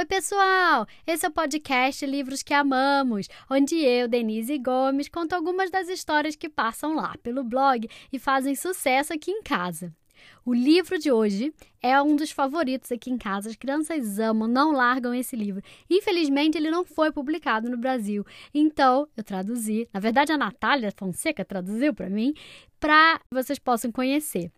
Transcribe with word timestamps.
Oi, 0.00 0.06
pessoal! 0.06 0.86
Esse 1.06 1.26
é 1.26 1.28
o 1.28 1.30
podcast 1.30 2.06
Livros 2.06 2.42
que 2.42 2.54
Amamos, 2.54 3.28
onde 3.50 3.76
eu, 3.76 4.08
Denise 4.08 4.56
Gomes, 4.56 5.10
conto 5.10 5.34
algumas 5.34 5.70
das 5.70 5.90
histórias 5.90 6.34
que 6.34 6.48
passam 6.48 6.94
lá 6.94 7.14
pelo 7.22 7.44
blog 7.44 7.86
e 8.10 8.18
fazem 8.18 8.54
sucesso 8.54 9.12
aqui 9.12 9.30
em 9.30 9.42
casa. 9.42 9.94
O 10.42 10.54
livro 10.54 10.98
de 10.98 11.12
hoje 11.12 11.52
é 11.82 12.00
um 12.00 12.16
dos 12.16 12.30
favoritos 12.30 12.90
aqui 12.90 13.10
em 13.10 13.18
casa. 13.18 13.50
As 13.50 13.56
crianças 13.56 14.18
amam, 14.18 14.48
não 14.48 14.72
largam 14.72 15.12
esse 15.12 15.36
livro. 15.36 15.62
Infelizmente, 15.90 16.56
ele 16.56 16.70
não 16.70 16.82
foi 16.82 17.12
publicado 17.12 17.68
no 17.68 17.76
Brasil. 17.76 18.24
Então, 18.54 19.06
eu 19.14 19.22
traduzi. 19.22 19.86
Na 19.92 20.00
verdade, 20.00 20.32
a 20.32 20.38
Natália 20.38 20.90
Fonseca 20.96 21.44
traduziu 21.44 21.92
para 21.92 22.08
mim, 22.08 22.32
para 22.78 23.20
vocês 23.30 23.58
possam 23.58 23.92
conhecer. 23.92 24.50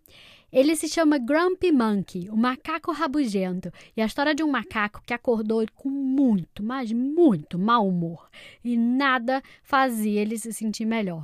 Ele 0.52 0.76
se 0.76 0.86
chama 0.86 1.16
Grumpy 1.16 1.72
Monkey, 1.72 2.28
o 2.28 2.36
macaco 2.36 2.92
rabugento, 2.92 3.72
e 3.96 4.02
a 4.02 4.04
história 4.04 4.34
de 4.34 4.42
um 4.42 4.50
macaco 4.50 5.02
que 5.06 5.14
acordou 5.14 5.64
com 5.74 5.88
muito, 5.88 6.62
mas 6.62 6.92
muito 6.92 7.58
mau 7.58 7.88
humor 7.88 8.28
e 8.62 8.76
nada 8.76 9.42
fazia 9.62 10.20
ele 10.20 10.36
se 10.36 10.52
sentir 10.52 10.84
melhor. 10.84 11.22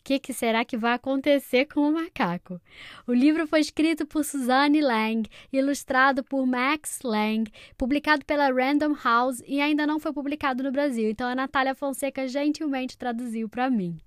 O 0.00 0.04
que, 0.04 0.18
que, 0.18 0.32
será 0.32 0.64
que 0.64 0.76
vai 0.76 0.94
acontecer 0.94 1.66
com 1.66 1.80
o 1.82 1.92
macaco? 1.92 2.60
O 3.06 3.12
livro 3.12 3.46
foi 3.46 3.60
escrito 3.60 4.06
por 4.06 4.24
Suzanne 4.24 4.80
Lang, 4.80 5.28
ilustrado 5.52 6.24
por 6.24 6.46
Max 6.46 7.00
Lang, 7.04 7.52
publicado 7.76 8.24
pela 8.24 8.50
Random 8.50 8.96
House 9.04 9.42
e 9.46 9.60
ainda 9.60 9.86
não 9.86 10.00
foi 10.00 10.14
publicado 10.14 10.62
no 10.62 10.72
Brasil, 10.72 11.10
então 11.10 11.28
a 11.28 11.34
Natália 11.34 11.74
Fonseca 11.74 12.26
gentilmente 12.26 12.96
traduziu 12.96 13.48
para 13.50 13.68
mim. 13.68 14.00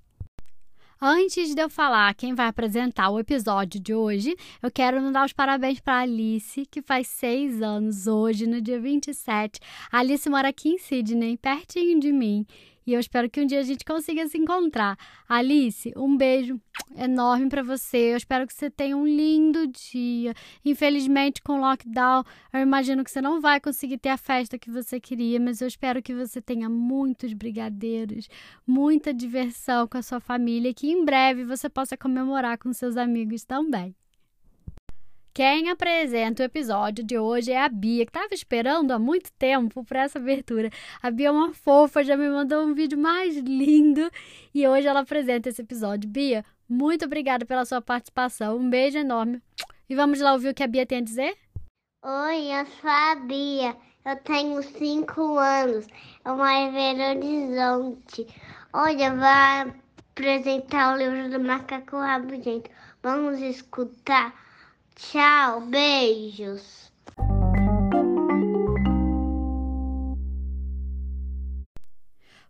Antes 1.02 1.54
de 1.54 1.62
eu 1.62 1.70
falar 1.70 2.16
quem 2.16 2.34
vai 2.34 2.48
apresentar 2.48 3.10
o 3.10 3.20
episódio 3.20 3.82
de 3.82 3.94
hoje, 3.94 4.34
eu 4.64 4.72
quero 4.72 5.12
dar 5.12 5.26
os 5.26 5.34
parabéns 5.34 5.80
para 5.82 6.00
Alice, 6.00 6.66
que 6.68 6.82
faz 6.82 7.08
seis 7.10 7.62
anos 7.62 8.08
hoje, 8.08 8.48
no 8.48 8.62
dia 8.62 8.80
27. 8.80 9.60
A 9.92 10.00
Alice 10.00 10.30
mora 10.30 10.48
aqui 10.48 10.70
em 10.70 10.78
Sydney, 10.78 11.36
pertinho 11.36 12.00
de 12.00 12.14
mim. 12.14 12.46
E 12.86 12.94
eu 12.94 13.00
espero 13.00 13.30
que 13.30 13.42
um 13.42 13.46
dia 13.46 13.60
a 13.60 13.64
gente 13.64 13.84
consiga 13.84 14.28
se 14.28 14.38
encontrar. 14.38 14.98
Alice, 15.28 15.92
um 15.98 16.16
beijo 16.16 16.60
enorme 16.96 17.50
para 17.50 17.64
você. 17.64 18.14
Eu 18.14 18.18
espero 18.18 18.46
que 18.46 18.54
você 18.54 18.70
tenha 18.70 18.96
um 18.96 19.08
lindo 19.08 19.68
dia. 19.68 20.34
Infelizmente, 20.64 21.42
com 21.42 21.54
o 21.54 21.62
lockdown, 21.62 22.24
eu 22.54 22.60
imagino 22.60 23.04
que 23.04 23.10
você 23.10 23.22
não 23.22 23.42
vai 23.42 23.60
conseguir 23.60 23.98
ter 23.98 24.10
a 24.10 24.18
festa 24.18 24.60
que 24.60 24.70
você 24.70 25.00
queria, 25.00 25.40
mas 25.40 25.62
eu 25.62 25.68
espero 25.68 26.02
que 26.02 26.14
você 26.14 26.42
tenha 26.42 26.70
muitos 26.70 27.34
brigadeiros, 27.34 28.30
muita 28.68 29.14
diversão 29.14 29.88
com 29.88 29.98
a 29.98 30.04
sua 30.04 30.20
família 30.20 30.70
e 30.70 30.74
que 30.74 30.88
em 30.88 31.04
breve 31.04 31.44
você 31.44 31.70
possa 31.70 31.98
comemorar 31.98 32.58
com 32.58 32.72
seus 32.72 32.98
amigos 32.98 33.44
também. 33.44 33.96
Quem 35.36 35.70
apresenta 35.70 36.44
o 36.44 36.46
episódio 36.46 37.04
de 37.04 37.20
hoje 37.20 37.52
é 37.52 37.62
a 37.62 37.68
Bia, 37.68 38.06
que 38.06 38.10
estava 38.10 38.34
esperando 38.34 38.92
há 38.92 38.98
muito 38.98 39.34
tempo 39.34 39.84
por 39.84 39.98
essa 39.98 40.18
abertura. 40.18 40.70
A 41.04 41.12
Bia 41.12 41.28
é 41.28 41.32
uma 41.32 41.54
fofa, 41.54 42.06
já 42.06 42.16
me 42.16 42.30
mandou 42.30 42.64
um 42.64 42.74
vídeo 42.74 42.98
mais 42.98 43.36
lindo 43.36 44.10
e 44.54 44.66
hoje 44.66 44.88
ela 44.88 45.02
apresenta 45.02 45.50
esse 45.50 45.62
episódio. 45.62 46.10
Bia, 46.10 46.46
muito 46.70 47.04
obrigada 47.04 47.46
pela 47.46 47.66
sua 47.66 47.82
participação. 47.82 48.56
Um 48.56 48.70
beijo 48.70 48.98
enorme. 48.98 49.42
E 49.90 49.94
vamos 49.94 50.22
lá 50.22 50.32
ouvir 50.32 50.52
o 50.52 50.54
que 50.54 50.64
a 50.64 50.68
Bia 50.68 50.86
tem 50.86 51.00
a 51.00 51.04
dizer? 51.04 51.38
Oi, 52.02 52.54
eu 52.58 52.66
sou 52.68 52.90
a 52.90 53.16
Bia. 53.16 53.76
Eu 54.06 54.16
tenho 54.16 54.64
cinco 54.64 55.38
anos. 55.38 55.86
É 56.24 56.32
uma 56.32 56.72
Belo 56.72 57.10
Horizonte. 57.10 58.26
Olha, 58.72 59.14
vai 59.14 59.76
apresentar 60.12 60.94
o 60.94 60.98
livro 60.98 61.30
do 61.30 61.42
Macaco 61.42 61.98
Rabugento. 61.98 62.72
Vamos 63.04 63.42
escutar. 63.42 64.45
Tchau, 64.96 65.60
beijos. 65.62 66.90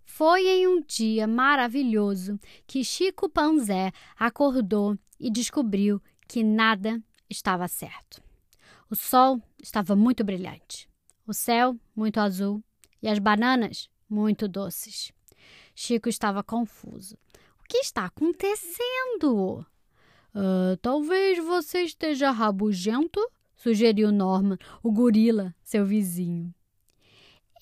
Foi 0.04 0.48
em 0.48 0.68
um 0.68 0.82
dia 0.82 1.28
maravilhoso 1.28 2.40
que 2.68 2.84
Chico 2.84 3.28
Panzé 3.28 3.92
acordou 4.16 4.96
e 5.20 5.32
descobriu 5.32 6.00
que 6.28 6.44
nada 6.44 7.02
estava 7.28 7.68
certo. 7.68 8.22
O 8.92 8.96
sol 8.96 9.42
estava 9.62 9.96
muito 9.96 10.24
brilhante, 10.24 10.88
o 11.26 11.34
céu 11.34 11.76
muito 11.96 12.20
azul 12.20 12.64
e 13.02 13.08
as 13.08 13.18
bananas 13.18 13.90
muito 14.08 14.48
doces. 14.48 15.12
Chico 15.74 16.08
estava 16.08 16.44
confuso. 16.44 17.18
O 17.60 17.64
que 17.68 17.80
está 17.80 18.06
acontecendo? 18.06 19.66
Uh, 20.36 20.76
talvez 20.82 21.38
você 21.38 21.84
esteja 21.84 22.30
rabugento, 22.30 23.26
sugeriu 23.56 24.12
Norman, 24.12 24.58
o 24.84 24.92
gorila, 24.92 25.56
seu 25.64 25.86
vizinho. 25.86 26.54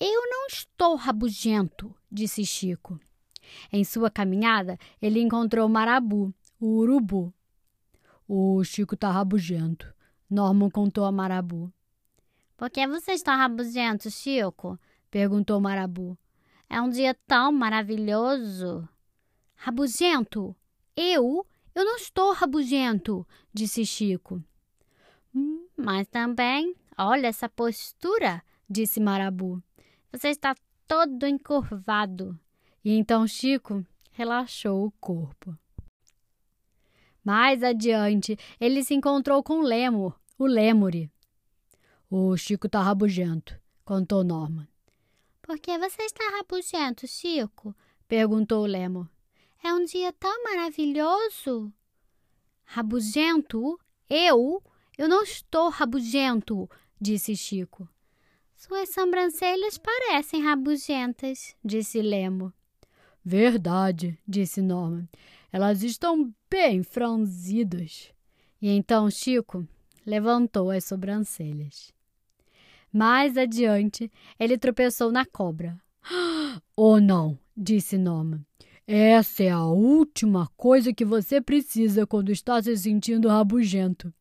Eu 0.00 0.28
não 0.28 0.48
estou 0.48 0.96
rabugento, 0.96 1.94
disse 2.10 2.44
Chico. 2.44 2.98
Em 3.72 3.84
sua 3.84 4.10
caminhada, 4.10 4.76
ele 5.00 5.20
encontrou 5.20 5.68
Marabu, 5.68 6.34
o 6.58 6.78
urubu. 6.78 7.32
O 8.26 8.64
Chico 8.64 8.96
está 8.96 9.08
rabugento, 9.08 9.94
Norman 10.28 10.68
contou 10.68 11.04
a 11.04 11.12
Marabu. 11.12 11.72
Por 12.56 12.70
que 12.70 12.84
você 12.88 13.12
está 13.12 13.36
rabugento, 13.36 14.10
Chico? 14.10 14.76
perguntou 15.12 15.60
Marabu. 15.60 16.18
É 16.68 16.80
um 16.80 16.88
dia 16.88 17.14
tão 17.26 17.52
maravilhoso. 17.52 18.88
Rabugento? 19.54 20.56
Eu? 20.96 21.46
Eu 21.74 21.84
não 21.84 21.96
estou 21.96 22.32
rabugento, 22.32 23.26
disse 23.52 23.84
Chico. 23.84 24.42
Hum, 25.34 25.66
mas 25.76 26.06
também, 26.06 26.74
olha 26.96 27.26
essa 27.26 27.48
postura, 27.48 28.42
disse 28.70 29.00
Marabu. 29.00 29.62
Você 30.12 30.28
está 30.28 30.54
todo 30.86 31.26
encurvado. 31.26 32.38
E 32.84 32.92
então 32.92 33.26
Chico 33.26 33.84
relaxou 34.12 34.86
o 34.86 34.92
corpo. 35.00 35.58
Mais 37.24 37.62
adiante, 37.62 38.38
ele 38.60 38.84
se 38.84 38.94
encontrou 38.94 39.42
com 39.42 39.60
Lemur, 39.60 40.14
o 40.38 40.46
Lemure. 40.46 41.10
O 42.08 42.36
Chico 42.36 42.66
está 42.66 42.82
rabugento, 42.82 43.58
contou 43.84 44.22
Norman. 44.22 44.68
Por 45.42 45.58
que 45.58 45.76
você 45.78 46.02
está 46.02 46.22
rabugento, 46.36 47.06
Chico? 47.08 47.74
perguntou 48.06 48.62
o 48.62 48.66
Lemur. 48.66 49.08
É 49.66 49.72
um 49.72 49.82
dia 49.82 50.12
tão 50.12 50.44
maravilhoso. 50.44 51.72
Rabugento? 52.66 53.80
Eu? 54.10 54.62
Eu 54.98 55.08
não 55.08 55.22
estou 55.22 55.70
rabugento, 55.70 56.68
disse 57.00 57.34
Chico. 57.34 57.88
Suas 58.54 58.90
sobrancelhas 58.90 59.78
parecem 59.78 60.42
rabugentas, 60.42 61.56
disse 61.64 62.02
Lemo. 62.02 62.52
Verdade, 63.24 64.18
disse 64.28 64.60
Norman. 64.60 65.08
Elas 65.50 65.82
estão 65.82 66.30
bem 66.50 66.82
franzidas. 66.82 68.12
E 68.60 68.68
então 68.68 69.10
Chico 69.10 69.66
levantou 70.04 70.70
as 70.70 70.84
sobrancelhas. 70.84 71.90
Mais 72.92 73.38
adiante, 73.38 74.12
ele 74.38 74.58
tropeçou 74.58 75.10
na 75.10 75.24
cobra. 75.24 75.80
Oh, 76.76 77.00
não, 77.00 77.38
disse 77.56 77.96
Norman. 77.96 78.44
Essa 78.86 79.44
é 79.44 79.50
a 79.50 79.64
última 79.64 80.46
coisa 80.58 80.92
que 80.92 81.06
você 81.06 81.40
precisa 81.40 82.06
quando 82.06 82.30
está 82.30 82.62
se 82.62 82.76
sentindo 82.76 83.28
rabugento. 83.28 84.12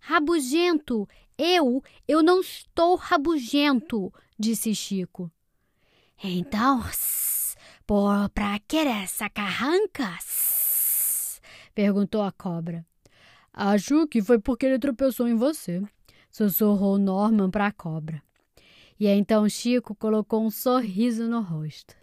Rabugento? 0.00 1.08
Eu? 1.38 1.82
Eu 2.06 2.20
não 2.20 2.40
estou 2.40 2.96
rabugento, 2.96 4.12
disse 4.36 4.74
Chico. 4.74 5.30
Então, 6.22 6.82
por 7.86 8.28
pra 8.30 8.58
que 8.66 8.76
essa 8.76 9.30
carranca? 9.30 10.18
perguntou 11.72 12.22
a 12.22 12.32
cobra. 12.32 12.84
Acho 13.52 14.08
que 14.08 14.20
foi 14.20 14.40
porque 14.40 14.66
ele 14.66 14.78
tropeçou 14.80 15.28
em 15.28 15.36
você, 15.36 15.80
sussurrou 16.30 16.98
Norman 16.98 17.50
para 17.50 17.66
a 17.66 17.72
cobra. 17.72 18.20
E 18.98 19.06
então 19.06 19.48
Chico 19.48 19.94
colocou 19.94 20.44
um 20.44 20.50
sorriso 20.50 21.28
no 21.28 21.40
rosto. 21.40 21.94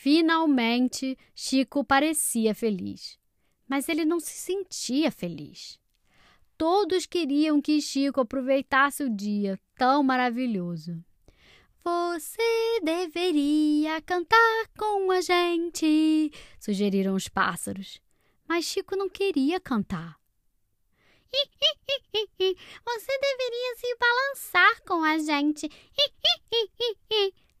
Finalmente, 0.00 1.18
Chico 1.34 1.82
parecia 1.82 2.54
feliz. 2.54 3.18
Mas 3.66 3.88
ele 3.88 4.04
não 4.04 4.20
se 4.20 4.30
sentia 4.30 5.10
feliz. 5.10 5.76
Todos 6.56 7.04
queriam 7.04 7.60
que 7.60 7.80
Chico 7.82 8.20
aproveitasse 8.20 9.02
o 9.02 9.10
dia 9.10 9.58
tão 9.76 10.04
maravilhoso. 10.04 11.04
Você 11.82 12.80
deveria 12.80 14.00
cantar 14.02 14.68
com 14.78 15.10
a 15.10 15.20
gente, 15.20 16.30
sugeriram 16.60 17.16
os 17.16 17.26
pássaros. 17.26 18.00
Mas 18.46 18.66
Chico 18.66 18.94
não 18.94 19.08
queria 19.08 19.58
cantar. 19.58 20.16
Você 22.38 23.18
deveria 23.20 23.76
se 23.78 23.96
balançar 23.98 24.82
com 24.84 25.02
a 25.02 25.18
gente, 25.18 25.68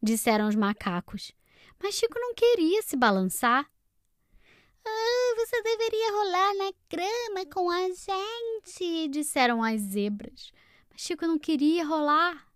disseram 0.00 0.46
os 0.46 0.54
macacos. 0.54 1.36
Mas 1.80 1.94
Chico 1.94 2.18
não 2.18 2.34
queria 2.34 2.82
se 2.82 2.96
balançar. 2.96 3.70
Ah, 4.84 5.34
você 5.36 5.62
deveria 5.62 6.12
rolar 6.12 6.54
na 6.54 6.72
grama 6.90 7.46
com 7.52 7.70
a 7.70 7.88
gente, 7.88 9.08
disseram 9.08 9.62
as 9.62 9.80
zebras. 9.80 10.52
Mas 10.90 11.02
Chico 11.02 11.26
não 11.26 11.38
queria 11.38 11.84
rolar. 11.84 12.46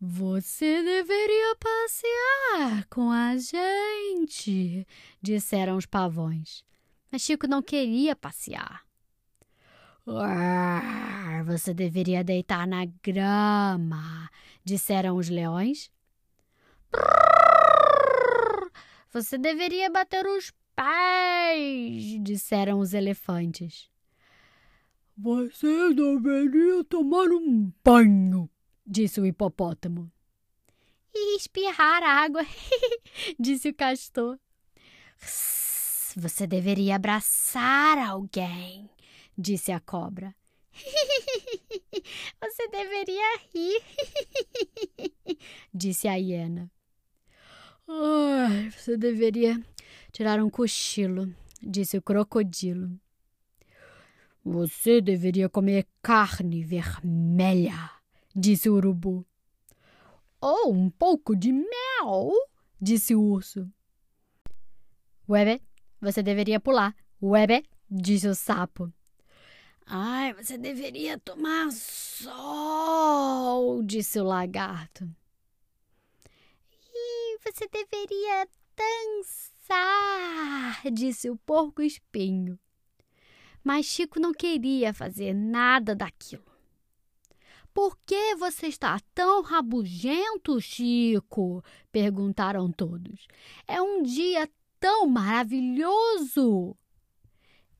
Você 0.00 0.82
deveria 0.82 1.56
passear 1.56 2.86
com 2.88 3.10
a 3.10 3.36
gente, 3.36 4.86
disseram 5.20 5.76
os 5.76 5.84
pavões. 5.84 6.64
Mas 7.12 7.20
Chico 7.22 7.46
não 7.46 7.60
queria 7.60 8.16
passear. 8.16 8.82
Você 11.44 11.74
deveria 11.74 12.24
deitar 12.24 12.66
na 12.66 12.86
grama, 13.02 14.30
disseram 14.64 15.16
os 15.16 15.28
leões. 15.28 15.90
Você 19.12 19.36
deveria 19.36 19.90
bater 19.90 20.24
os 20.24 20.52
pés, 20.76 22.22
disseram 22.22 22.78
os 22.78 22.94
elefantes. 22.94 23.90
Você 25.18 25.92
deveria 25.92 26.84
tomar 26.84 27.28
um 27.28 27.72
banho, 27.84 28.48
disse 28.86 29.20
o 29.20 29.26
hipopótamo. 29.26 30.10
E 31.12 31.36
espirrar 31.36 32.04
água, 32.04 32.46
disse 33.38 33.70
o 33.70 33.74
castor. 33.74 34.38
Você 36.16 36.46
deveria 36.46 36.94
abraçar 36.94 37.98
alguém, 37.98 38.88
disse 39.36 39.72
a 39.72 39.80
cobra. 39.80 40.32
Você 42.40 42.68
deveria 42.68 43.38
rir, 43.52 43.82
disse 45.74 46.06
a 46.06 46.14
hiena. 46.14 46.70
Ai, 47.92 48.70
você 48.70 48.96
deveria 48.96 49.60
tirar 50.12 50.40
um 50.40 50.48
cochilo, 50.48 51.34
disse 51.60 51.98
o 51.98 52.02
crocodilo. 52.02 52.88
Você 54.44 55.00
deveria 55.00 55.48
comer 55.48 55.88
carne 56.00 56.62
vermelha, 56.62 57.90
disse 58.34 58.70
o 58.70 58.74
urubu. 58.74 59.26
Ou 60.40 60.72
um 60.72 60.88
pouco 60.88 61.34
de 61.34 61.52
mel, 61.52 62.30
disse 62.80 63.12
o 63.12 63.20
urso. 63.20 63.68
Uebe, 65.28 65.60
você 66.00 66.22
deveria 66.22 66.60
pular. 66.60 66.94
Uebe, 67.20 67.64
disse 67.90 68.28
o 68.28 68.34
sapo. 68.36 68.92
Ai, 69.84 70.32
você 70.34 70.56
deveria 70.56 71.18
tomar 71.18 71.72
sol, 71.72 72.22
disse 73.82 74.20
o 74.20 74.24
lagarto. 74.24 75.10
Você 77.44 77.66
deveria 77.68 78.46
dançar, 79.68 80.82
disse 80.92 81.30
o 81.30 81.36
porco 81.38 81.82
espinho. 81.82 82.58
Mas 83.62 83.86
Chico 83.86 84.20
não 84.20 84.32
queria 84.32 84.92
fazer 84.94 85.34
nada 85.34 85.94
daquilo. 85.94 86.44
Por 87.72 87.96
que 88.04 88.34
você 88.36 88.66
está 88.66 88.98
tão 89.14 89.42
rabugento, 89.42 90.60
Chico? 90.60 91.62
perguntaram 91.90 92.70
todos. 92.70 93.26
É 93.66 93.80
um 93.80 94.02
dia 94.02 94.48
tão 94.78 95.06
maravilhoso. 95.06 96.76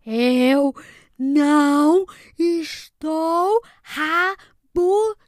Eu 0.04 0.74
não 1.18 2.06
estou 2.38 3.60
rabugento! 3.82 5.19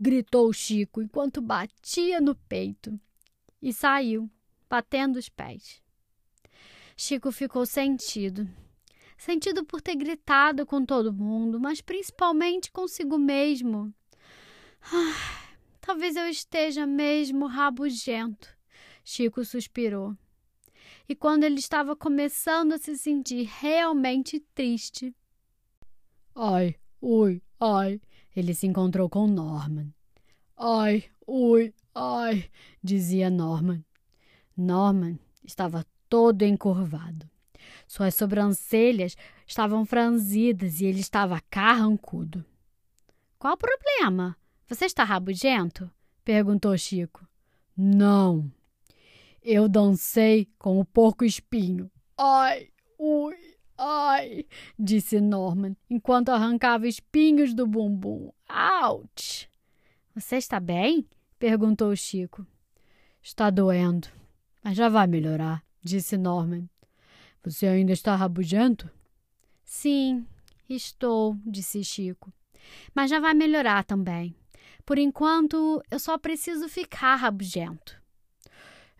Gritou 0.00 0.52
Chico 0.52 1.02
enquanto 1.02 1.40
batia 1.40 2.20
no 2.20 2.34
peito. 2.34 2.98
E 3.60 3.72
saiu, 3.72 4.30
batendo 4.68 5.18
os 5.18 5.28
pés. 5.28 5.82
Chico 6.96 7.32
ficou 7.32 7.64
sentido. 7.66 8.48
Sentido 9.16 9.64
por 9.64 9.80
ter 9.80 9.96
gritado 9.96 10.66
com 10.66 10.84
todo 10.84 11.12
mundo, 11.12 11.58
mas 11.60 11.80
principalmente 11.80 12.70
consigo 12.70 13.18
mesmo. 13.18 13.94
Ah, 14.82 15.54
talvez 15.80 16.16
eu 16.16 16.28
esteja 16.28 16.86
mesmo 16.86 17.46
rabugento. 17.46 18.54
Chico 19.04 19.44
suspirou 19.44 20.16
e 21.08 21.14
quando 21.14 21.44
ele 21.44 21.58
estava 21.58 21.94
começando 21.94 22.72
a 22.72 22.78
se 22.78 22.96
sentir 22.96 23.48
realmente 23.60 24.40
triste. 24.54 25.14
Ai, 26.34 26.76
ui, 27.00 27.42
ai, 27.60 28.00
ele 28.34 28.54
se 28.54 28.66
encontrou 28.66 29.08
com 29.08 29.26
Norman. 29.26 29.92
Ai, 30.56 31.04
ui, 31.26 31.74
ai, 31.94 32.48
dizia 32.82 33.30
Norman. 33.30 33.84
Norman 34.56 35.18
estava 35.44 35.84
todo 36.08 36.42
encurvado. 36.42 37.28
Suas 37.86 38.14
sobrancelhas 38.14 39.16
estavam 39.46 39.84
franzidas 39.84 40.80
e 40.80 40.86
ele 40.86 41.00
estava 41.00 41.40
carrancudo. 41.50 42.44
Qual 43.38 43.54
o 43.54 43.58
problema? 43.58 44.36
Você 44.66 44.86
está 44.86 45.04
rabugento? 45.04 45.90
perguntou 46.24 46.76
Chico. 46.78 47.26
Não, 47.76 48.50
eu 49.42 49.68
dancei 49.68 50.48
com 50.58 50.80
o 50.80 50.84
porco 50.84 51.24
espinho. 51.24 51.90
Ai, 52.16 52.68
ui, 52.98 53.36
ai, 53.76 54.46
disse 54.78 55.20
Norman, 55.20 55.76
enquanto 55.88 56.30
arrancava 56.30 56.86
espinhos 56.86 57.54
do 57.54 57.66
bumbum. 57.66 58.30
Ouch! 58.82 59.48
Você 60.14 60.36
está 60.36 60.60
bem? 60.60 61.06
perguntou 61.38 61.94
Chico. 61.96 62.46
Está 63.22 63.50
doendo, 63.50 64.08
mas 64.62 64.76
já 64.76 64.88
vai 64.88 65.06
melhorar, 65.06 65.64
disse 65.82 66.16
Norman. 66.16 66.68
Você 67.42 67.66
ainda 67.66 67.92
está 67.92 68.14
rabugento? 68.14 68.90
Sim, 69.64 70.26
estou, 70.68 71.36
disse 71.44 71.82
Chico. 71.84 72.32
Mas 72.94 73.10
já 73.10 73.20
vai 73.20 73.34
melhorar 73.34 73.84
também. 73.84 74.34
Por 74.86 74.98
enquanto, 74.98 75.82
eu 75.90 75.98
só 75.98 76.18
preciso 76.18 76.68
ficar 76.68 77.16
rabugento. 77.16 78.00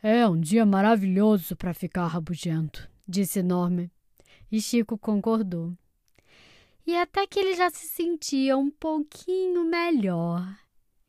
É 0.03 0.27
um 0.29 0.39
dia 0.39 0.67
maravilhoso 0.67 1.57
para 1.57 1.73
ficar 1.73 2.07
rabugento, 2.07 2.91
disse 3.07 3.43
Norman. 3.43 3.91
E 4.51 4.61
Chico 4.61 4.97
concordou. 4.97 5.73
E 6.87 6.97
até 6.97 7.27
que 7.27 7.39
ele 7.39 7.55
já 7.55 7.71
se 7.71 7.87
sentia 7.87 8.57
um 8.57 8.71
pouquinho 8.71 9.65
melhor, 9.65 10.47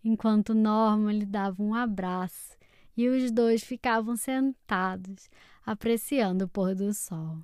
enquanto 0.04 0.54
Norman 0.54 1.12
lhe 1.12 1.26
dava 1.26 1.62
um 1.62 1.76
abraço 1.76 2.56
e 2.96 3.10
os 3.10 3.30
dois 3.32 3.64
ficavam 3.64 4.16
sentados, 4.16 5.30
apreciando 5.66 6.46
o 6.46 6.48
pôr 6.48 6.74
do 6.74 6.94
sol. 6.94 7.40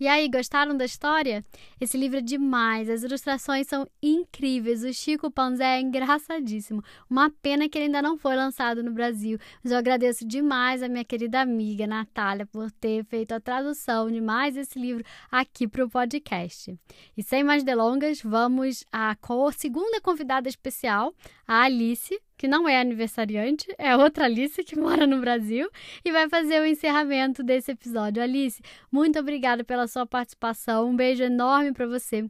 E 0.00 0.06
aí, 0.06 0.28
gostaram 0.28 0.76
da 0.76 0.84
história? 0.84 1.44
Esse 1.80 1.98
livro 1.98 2.18
é 2.18 2.20
demais, 2.20 2.88
as 2.88 3.02
ilustrações 3.02 3.66
são 3.66 3.84
incríveis, 4.00 4.84
o 4.84 4.92
Chico 4.94 5.28
Panzé 5.28 5.78
é 5.78 5.80
engraçadíssimo. 5.80 6.84
Uma 7.10 7.30
pena 7.42 7.68
que 7.68 7.76
ele 7.76 7.86
ainda 7.86 8.00
não 8.00 8.16
foi 8.16 8.36
lançado 8.36 8.80
no 8.80 8.92
Brasil, 8.92 9.38
mas 9.60 9.72
eu 9.72 9.78
agradeço 9.78 10.24
demais 10.24 10.84
a 10.84 10.88
minha 10.88 11.04
querida 11.04 11.40
amiga 11.40 11.84
Natália 11.84 12.46
por 12.46 12.70
ter 12.70 13.04
feito 13.06 13.32
a 13.32 13.40
tradução 13.40 14.08
de 14.08 14.20
mais 14.20 14.56
esse 14.56 14.78
livro 14.78 15.02
aqui 15.32 15.66
para 15.66 15.84
o 15.84 15.90
podcast. 15.90 16.78
E 17.16 17.22
sem 17.24 17.42
mais 17.42 17.64
delongas, 17.64 18.22
vamos 18.22 18.84
à 18.92 19.16
segunda 19.56 20.00
convidada 20.00 20.48
especial, 20.48 21.12
a 21.44 21.62
Alice, 21.62 22.16
que 22.38 22.46
não 22.48 22.68
é 22.68 22.80
aniversariante, 22.80 23.66
é 23.76 23.94
outra 23.96 24.24
Alice 24.24 24.62
que 24.62 24.78
mora 24.78 25.06
no 25.06 25.20
Brasil 25.20 25.68
e 26.04 26.12
vai 26.12 26.28
fazer 26.28 26.62
o 26.62 26.66
encerramento 26.66 27.42
desse 27.42 27.72
episódio. 27.72 28.22
Alice, 28.22 28.62
muito 28.90 29.18
obrigada 29.18 29.64
pela 29.64 29.88
sua 29.88 30.06
participação. 30.06 30.88
Um 30.88 30.96
beijo 30.96 31.24
enorme 31.24 31.72
para 31.72 31.86
você. 31.86 32.24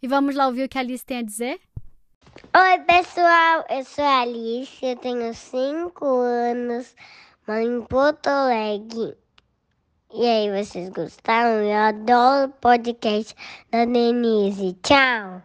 E 0.00 0.06
vamos 0.06 0.36
lá 0.36 0.46
ouvir 0.46 0.64
o 0.64 0.68
que 0.68 0.78
a 0.78 0.82
Alice 0.82 1.04
tem 1.04 1.18
a 1.18 1.22
dizer? 1.22 1.58
Oi, 2.54 2.78
pessoal, 2.86 3.64
eu 3.70 3.84
sou 3.84 4.04
a 4.04 4.20
Alice, 4.20 4.84
eu 4.84 4.94
tenho 4.96 5.34
5 5.34 6.04
anos, 6.04 6.94
moro 7.48 7.60
em 7.60 7.80
Porto 7.82 8.28
Alegre. 8.28 9.16
E 10.14 10.26
aí, 10.26 10.64
vocês 10.64 10.88
gostaram? 10.90 11.62
Eu 11.62 11.76
adoro 11.76 12.48
o 12.48 12.52
podcast 12.60 13.34
da 13.70 13.84
Denise. 13.84 14.76
Tchau! 14.82 15.42